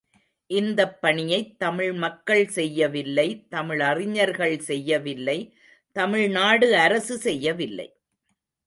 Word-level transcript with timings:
இந்தப் 0.49 1.01
பணியைத் 1.01 1.59
தமிழ் 1.59 1.93
மக்கள் 1.95 2.47
செய்யவில்லை 2.47 3.27
தமிழறிஞர்கள் 3.51 4.57
செய்யவில்லை 4.61 5.39
தமிழ்நாடு 5.95 6.77
அரசு 6.77 7.17
செய்யவில்லை. 7.17 7.87